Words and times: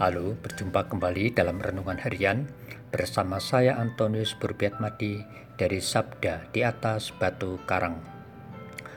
Halo, 0.00 0.32
berjumpa 0.32 0.88
kembali 0.88 1.36
dalam 1.36 1.60
renungan 1.60 2.00
harian 2.00 2.48
bersama 2.88 3.36
saya 3.36 3.76
Antonius 3.76 4.32
Burbiatmadi 4.32 5.20
dari 5.60 5.76
Sabda 5.76 6.48
di 6.56 6.64
atas 6.64 7.12
Batu 7.12 7.60
Karang. 7.68 8.00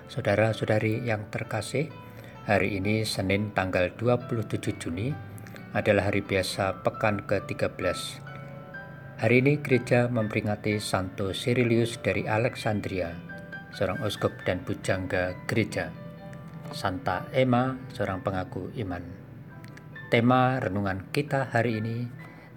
Saudara-saudari 0.07 1.03
yang 1.03 1.27
terkasih, 1.27 1.91
hari 2.47 2.79
ini 2.79 3.03
Senin 3.03 3.51
tanggal 3.51 3.91
27 3.99 4.79
Juni 4.79 5.11
adalah 5.75 6.07
hari 6.07 6.23
biasa 6.23 6.87
pekan 6.87 7.27
ke-13. 7.27 7.99
Hari 9.19 9.35
ini 9.43 9.59
gereja 9.59 10.07
memperingati 10.07 10.79
Santo 10.79 11.35
Cyrilius 11.35 11.99
dari 11.99 12.31
Alexandria, 12.31 13.11
seorang 13.75 13.99
uskup 14.07 14.31
dan 14.47 14.63
bujangga 14.63 15.35
gereja. 15.51 15.91
Santa 16.71 17.27
Emma, 17.35 17.75
seorang 17.91 18.23
pengaku 18.23 18.71
iman. 18.79 19.22
Tema 20.13 20.61
renungan 20.61 21.09
kita 21.09 21.49
hari 21.49 21.81
ini 21.81 22.05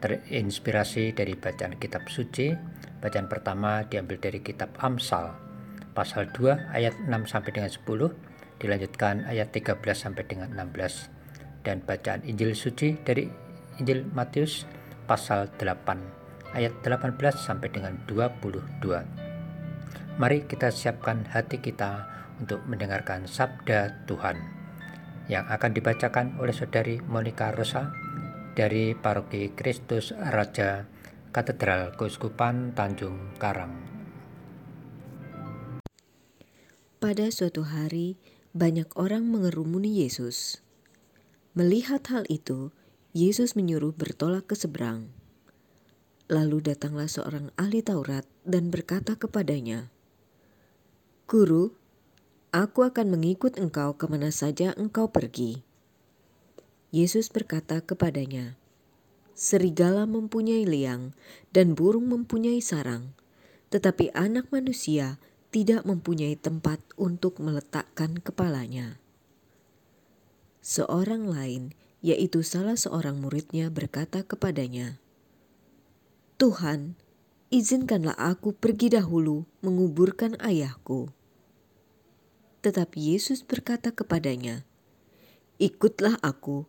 terinspirasi 0.05 1.16
dari 1.16 1.33
bacaan 1.41 1.80
kitab 1.80 2.05
suci. 2.05 2.52
Bacaan 3.01 3.33
pertama 3.33 3.80
diambil 3.88 4.20
dari 4.20 4.45
kitab 4.45 4.77
Amsal 4.77 5.33
pasal 5.97 6.28
2 6.37 6.52
ayat 6.77 6.92
6 7.09 7.09
sampai 7.24 7.56
dengan 7.56 7.73
10, 7.73 8.61
dilanjutkan 8.61 9.24
ayat 9.24 9.56
13 9.56 9.73
sampai 9.97 10.28
dengan 10.28 10.52
16 10.52 11.09
dan 11.64 11.80
bacaan 11.80 12.20
Injil 12.28 12.52
suci 12.52 12.92
dari 13.00 13.24
Injil 13.80 14.05
Matius 14.12 14.69
pasal 15.09 15.48
8 15.56 16.52
ayat 16.52 16.77
18 16.84 17.16
sampai 17.41 17.73
dengan 17.73 17.97
22. 18.05 18.84
Mari 20.20 20.45
kita 20.45 20.69
siapkan 20.69 21.25
hati 21.33 21.56
kita 21.64 22.05
untuk 22.36 22.61
mendengarkan 22.69 23.25
sabda 23.25 24.05
Tuhan 24.05 24.55
yang 25.27 25.47
akan 25.51 25.75
dibacakan 25.75 26.39
oleh 26.39 26.55
Saudari 26.55 27.03
Monica 27.03 27.51
Rosa 27.51 27.91
dari 28.55 28.95
Paroki 28.95 29.53
Kristus 29.53 30.15
Raja 30.15 30.87
Katedral 31.34 31.92
Keuskupan 31.98 32.73
Tanjung 32.73 33.37
Karang. 33.37 33.75
Pada 36.97 37.28
suatu 37.28 37.61
hari, 37.67 38.17
banyak 38.56 38.89
orang 38.97 39.28
mengerumuni 39.28 40.00
Yesus. 40.00 40.65
Melihat 41.53 42.00
hal 42.09 42.25
itu, 42.33 42.72
Yesus 43.12 43.53
menyuruh 43.53 43.93
bertolak 43.93 44.48
ke 44.48 44.56
seberang. 44.56 45.12
Lalu 46.33 46.72
datanglah 46.72 47.06
seorang 47.06 47.53
ahli 47.61 47.84
Taurat 47.84 48.25
dan 48.48 48.72
berkata 48.72 49.15
kepadanya, 49.20 49.93
"Guru, 51.28 51.77
Aku 52.57 52.89
akan 52.89 53.12
mengikut 53.12 53.61
engkau 53.61 54.01
ke 54.01 54.09
mana 54.09 54.33
saja 54.33 54.73
engkau 54.81 55.12
pergi. 55.12 55.61
Yesus 56.89 57.29
berkata 57.29 57.85
kepadanya, 57.85 58.57
Serigala 59.37 60.09
mempunyai 60.09 60.65
liang 60.65 61.12
dan 61.53 61.77
burung 61.77 62.09
mempunyai 62.09 62.65
sarang, 62.65 63.12
tetapi 63.69 64.09
anak 64.17 64.49
manusia 64.49 65.21
tidak 65.53 65.84
mempunyai 65.84 66.33
tempat 66.33 66.81
untuk 66.97 67.37
meletakkan 67.45 68.25
kepalanya. 68.25 68.97
Seorang 70.65 71.29
lain, 71.29 71.77
yaitu 72.01 72.41
salah 72.41 72.81
seorang 72.81 73.21
muridnya 73.21 73.69
berkata 73.69 74.25
kepadanya, 74.25 74.97
Tuhan, 76.41 76.97
izinkanlah 77.53 78.17
aku 78.17 78.57
pergi 78.57 78.97
dahulu 78.97 79.45
menguburkan 79.61 80.41
ayahku. 80.41 81.16
Tetapi 82.67 83.14
Yesus 83.14 83.47
berkata 83.47 83.95
kepadanya, 83.95 84.67
"Ikutlah 85.62 86.19
Aku, 86.19 86.67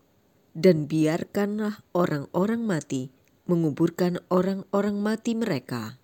dan 0.53 0.85
biarkanlah 0.85 1.81
orang-orang 1.97 2.61
mati 2.69 3.09
menguburkan 3.49 4.21
orang-orang 4.29 5.01
mati 5.01 5.33
mereka." 5.33 5.97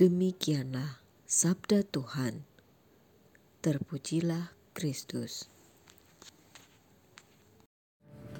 Demikianlah 0.00 1.04
sabda 1.28 1.84
Tuhan. 1.84 2.48
Terpujilah 3.60 4.56
Kristus. 4.72 5.52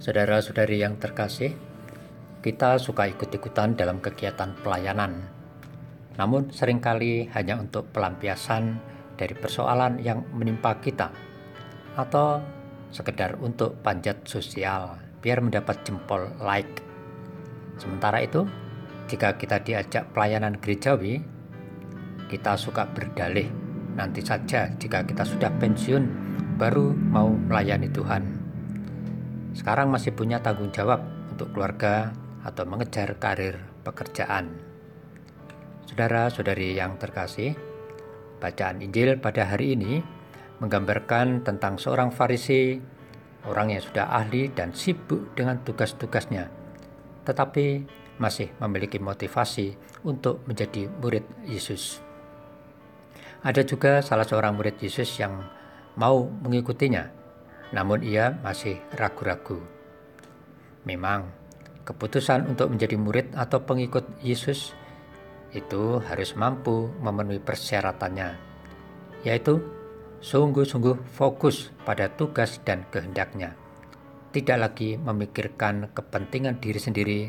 Saudara-saudari 0.01 0.81
yang 0.81 0.97
terkasih, 0.97 1.53
kita 2.41 2.81
suka 2.81 3.13
ikut-ikutan 3.13 3.77
dalam 3.77 4.01
kegiatan 4.01 4.57
pelayanan 4.65 5.36
namun 6.17 6.49
sering 6.53 6.81
kali 6.81 7.29
hanya 7.33 7.61
untuk 7.61 7.93
pelampiasan 7.93 8.81
dari 9.17 9.33
persoalan 9.37 10.01
yang 10.01 10.25
menimpa 10.33 10.77
kita 10.81 11.13
atau 11.97 12.41
sekedar 12.93 13.41
untuk 13.41 13.81
panjat 13.81 14.25
sosial 14.29 14.97
biar 15.21 15.41
mendapat 15.41 15.81
jempol 15.85 16.29
like. 16.41 16.85
Sementara 17.77 18.25
itu, 18.25 18.45
jika 19.09 19.37
kita 19.37 19.61
diajak 19.61 20.13
pelayanan 20.13 20.57
gerejawi, 20.61 21.21
kita 22.29 22.57
suka 22.57 22.89
berdalih 22.89 23.49
nanti 23.97 24.21
saja 24.21 24.69
jika 24.77 25.05
kita 25.09 25.25
sudah 25.25 25.49
pensiun 25.57 26.05
baru 26.61 26.93
mau 26.93 27.33
melayani 27.33 27.89
Tuhan. 27.93 28.23
Sekarang 29.57 29.89
masih 29.89 30.13
punya 30.13 30.41
tanggung 30.45 30.69
jawab 30.69 31.01
untuk 31.33 31.53
keluarga 31.57 32.13
atau 32.45 32.65
mengejar 32.69 33.17
karir 33.17 33.57
pekerjaan. 33.85 34.76
Saudara-saudari 35.87 36.75
yang 36.75 36.99
terkasih, 36.99 37.55
bacaan 38.43 38.83
Injil 38.83 39.23
pada 39.23 39.47
hari 39.47 39.79
ini 39.79 40.03
menggambarkan 40.59 41.47
tentang 41.47 41.79
seorang 41.79 42.11
Farisi, 42.11 42.75
orang 43.47 43.71
yang 43.71 43.83
sudah 43.87 44.11
ahli 44.11 44.51
dan 44.51 44.75
sibuk 44.75 45.39
dengan 45.39 45.63
tugas-tugasnya, 45.63 46.51
tetapi 47.23 47.87
masih 48.19 48.51
memiliki 48.59 48.99
motivasi 48.99 49.79
untuk 50.03 50.43
menjadi 50.51 50.91
murid 50.99 51.23
Yesus. 51.47 52.03
Ada 53.47 53.63
juga 53.63 54.03
salah 54.03 54.27
seorang 54.27 54.59
murid 54.59 54.83
Yesus 54.83 55.07
yang 55.23 55.39
mau 55.95 56.27
mengikutinya, 56.27 57.07
namun 57.71 58.03
ia 58.03 58.35
masih 58.43 58.83
ragu-ragu. 58.99 59.63
Memang, 60.83 61.31
keputusan 61.87 62.51
untuk 62.51 62.75
menjadi 62.75 62.99
murid 62.99 63.27
atau 63.39 63.63
pengikut 63.63 64.03
Yesus 64.19 64.75
itu 65.55 66.03
harus 66.03 66.35
mampu 66.35 66.91
memenuhi 66.99 67.39
persyaratannya, 67.39 68.35
yaitu 69.23 69.63
sungguh-sungguh 70.25 70.97
fokus 71.15 71.71
pada 71.85 72.11
tugas 72.11 72.59
dan 72.65 72.83
kehendaknya, 72.91 73.55
tidak 74.33 74.59
lagi 74.71 74.99
memikirkan 74.99 75.93
kepentingan 75.93 76.59
diri 76.59 76.81
sendiri 76.81 77.21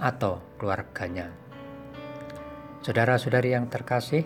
atau 0.00 0.40
keluarganya. 0.56 1.30
Saudara-saudari 2.80 3.52
yang 3.52 3.68
terkasih, 3.68 4.24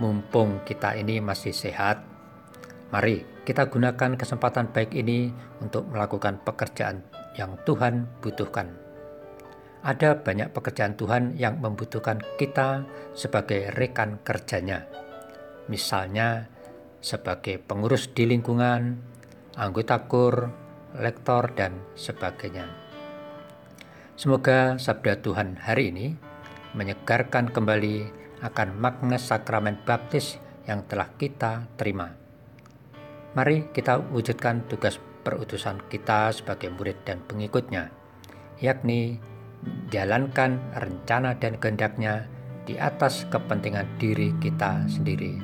mumpung 0.00 0.64
kita 0.64 0.96
ini 0.96 1.20
masih 1.20 1.52
sehat, 1.52 2.00
mari 2.88 3.22
kita 3.44 3.68
gunakan 3.68 4.16
kesempatan 4.16 4.72
baik 4.72 4.96
ini 4.96 5.28
untuk 5.60 5.86
melakukan 5.92 6.40
pekerjaan 6.40 7.04
yang 7.36 7.60
Tuhan 7.68 8.08
butuhkan 8.24 8.85
ada 9.86 10.18
banyak 10.18 10.50
pekerjaan 10.50 10.98
Tuhan 10.98 11.38
yang 11.38 11.62
membutuhkan 11.62 12.18
kita 12.34 12.82
sebagai 13.14 13.70
rekan 13.70 14.18
kerjanya. 14.26 14.82
Misalnya 15.70 16.50
sebagai 16.98 17.62
pengurus 17.62 18.10
di 18.10 18.26
lingkungan, 18.26 18.98
anggota 19.54 20.10
kur, 20.10 20.50
lektor, 20.98 21.54
dan 21.54 21.78
sebagainya. 21.94 22.66
Semoga 24.18 24.74
sabda 24.74 25.22
Tuhan 25.22 25.54
hari 25.54 25.94
ini 25.94 26.06
menyegarkan 26.74 27.54
kembali 27.54 28.10
akan 28.42 28.68
makna 28.82 29.22
sakramen 29.22 29.78
baptis 29.86 30.42
yang 30.66 30.82
telah 30.90 31.14
kita 31.14 31.70
terima. 31.78 32.10
Mari 33.38 33.70
kita 33.70 34.02
wujudkan 34.02 34.66
tugas 34.66 34.98
perutusan 35.22 35.78
kita 35.86 36.34
sebagai 36.34 36.74
murid 36.74 37.06
dan 37.06 37.22
pengikutnya, 37.22 37.94
yakni 38.58 39.22
jalankan 39.90 40.58
rencana 40.74 41.38
dan 41.38 41.58
kehendaknya 41.58 42.26
di 42.66 42.74
atas 42.76 43.24
kepentingan 43.30 43.86
diri 43.96 44.34
kita 44.42 44.90
sendiri. 44.90 45.38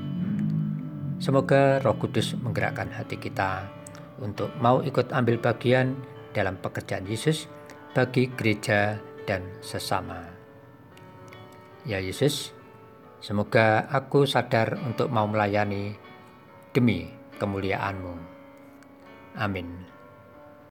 Semoga 1.23 1.79
Roh 1.79 1.95
Kudus 1.95 2.35
menggerakkan 2.35 2.91
hati 2.91 3.15
kita 3.15 3.71
untuk 4.19 4.51
mau 4.59 4.83
ikut 4.83 5.15
ambil 5.15 5.39
bagian 5.39 5.95
dalam 6.35 6.59
pekerjaan 6.59 7.07
Yesus 7.07 7.47
bagi 7.95 8.27
gereja 8.35 8.99
dan 9.23 9.47
sesama. 9.63 10.19
Ya 11.87 12.03
Yesus, 12.03 12.51
semoga 13.23 13.87
aku 13.87 14.27
sadar 14.27 14.79
untuk 14.83 15.11
mau 15.15 15.31
melayani 15.31 15.95
demi 16.75 17.07
kemuliaan-Mu. 17.39 18.15
Amin. 19.39 19.92